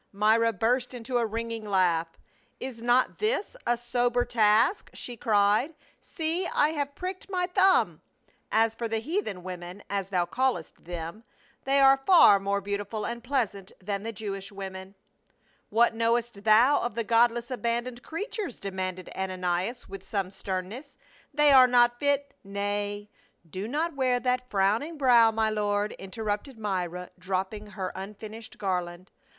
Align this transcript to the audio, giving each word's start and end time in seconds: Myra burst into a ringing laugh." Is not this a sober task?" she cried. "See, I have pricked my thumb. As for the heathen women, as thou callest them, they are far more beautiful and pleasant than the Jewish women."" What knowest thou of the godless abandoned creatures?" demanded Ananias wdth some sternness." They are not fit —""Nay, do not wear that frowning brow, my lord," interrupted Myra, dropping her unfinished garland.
Myra 0.11 0.51
burst 0.51 0.95
into 0.95 1.19
a 1.19 1.27
ringing 1.27 1.63
laugh." 1.63 2.07
Is 2.59 2.81
not 2.81 3.19
this 3.19 3.55
a 3.67 3.77
sober 3.77 4.25
task?" 4.25 4.89
she 4.95 5.15
cried. 5.15 5.75
"See, 6.01 6.47
I 6.47 6.69
have 6.69 6.95
pricked 6.95 7.29
my 7.29 7.45
thumb. 7.45 8.01
As 8.51 8.73
for 8.73 8.87
the 8.87 8.97
heathen 8.97 9.43
women, 9.43 9.83
as 9.91 10.09
thou 10.09 10.25
callest 10.25 10.85
them, 10.85 11.23
they 11.65 11.79
are 11.79 12.01
far 12.07 12.39
more 12.39 12.61
beautiful 12.61 13.05
and 13.05 13.23
pleasant 13.23 13.73
than 13.79 14.01
the 14.01 14.11
Jewish 14.11 14.51
women."" 14.51 14.95
What 15.69 15.93
knowest 15.93 16.45
thou 16.45 16.81
of 16.81 16.95
the 16.95 17.03
godless 17.03 17.51
abandoned 17.51 18.01
creatures?" 18.01 18.59
demanded 18.59 19.11
Ananias 19.15 19.85
wdth 19.85 20.03
some 20.03 20.31
sternness." 20.31 20.97
They 21.31 21.51
are 21.51 21.67
not 21.67 21.99
fit 21.99 22.33
—""Nay, 22.59 23.11
do 23.47 23.67
not 23.67 23.95
wear 23.95 24.19
that 24.19 24.49
frowning 24.49 24.97
brow, 24.97 25.29
my 25.29 25.51
lord," 25.51 25.91
interrupted 25.99 26.57
Myra, 26.57 27.11
dropping 27.19 27.67
her 27.67 27.91
unfinished 27.93 28.57
garland. 28.57 29.11